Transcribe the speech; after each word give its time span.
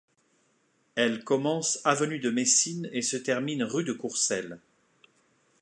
Elle 0.95 1.23
commence 1.23 1.77
avenue 1.85 2.17
de 2.17 2.31
Messine 2.31 2.89
et 2.91 3.03
se 3.03 3.17
termine 3.17 3.61
rue 3.63 3.83
de 3.83 3.93
Courcelles. 3.93 4.57